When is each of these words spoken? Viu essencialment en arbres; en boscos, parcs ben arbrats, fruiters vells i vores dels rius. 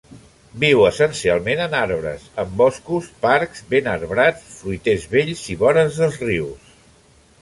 Viu 0.61 0.79
essencialment 0.89 1.59
en 1.65 1.75
arbres; 1.79 2.25
en 2.43 2.55
boscos, 2.61 3.09
parcs 3.27 3.61
ben 3.75 3.91
arbrats, 3.95 4.49
fruiters 4.63 5.07
vells 5.13 5.45
i 5.57 5.63
vores 5.65 6.01
dels 6.01 6.19
rius. 6.27 6.75